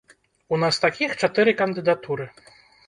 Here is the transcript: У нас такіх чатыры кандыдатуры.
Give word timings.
У 0.57 0.59
нас 0.63 0.81
такіх 0.85 1.15
чатыры 1.21 1.57
кандыдатуры. 1.61 2.25